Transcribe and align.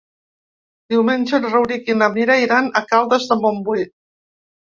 Diumenge 0.93 1.39
en 1.39 1.43
Rauric 1.49 1.91
i 1.93 1.97
na 1.99 2.09
Mira 2.15 2.37
iran 2.45 2.69
a 2.79 2.83
Caldes 2.93 3.27
de 3.33 3.37
Montbui. 3.43 3.85